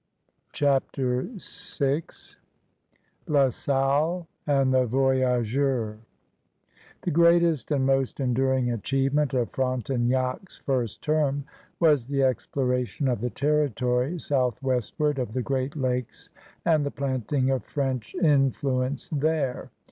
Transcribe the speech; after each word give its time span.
CHAPTER 0.51 1.29
VI 1.37 2.01
LA 3.27 3.49
SALLE 3.49 4.25
AND 4.47 4.73
THE 4.73 4.87
VOYAGEUBS 4.87 5.99
The 7.03 7.11
greatest 7.11 7.69
and 7.69 7.85
most 7.85 8.19
enduring 8.19 8.71
achievement 8.71 9.35
of 9.35 9.51
Frontenac's 9.51 10.57
first 10.57 11.03
term 11.03 11.45
was 11.79 12.07
the 12.07 12.23
exploration 12.23 13.07
of 13.07 13.21
the 13.21 13.29
territory 13.29 14.19
southwestward 14.19 15.19
of 15.19 15.33
the 15.33 15.43
Great 15.43 15.75
Lakes 15.75 16.31
and 16.65 16.83
the 16.83 16.89
planting 16.89 17.51
of 17.51 17.63
French 17.63 18.15
influence 18.15 19.07
there. 19.09 19.69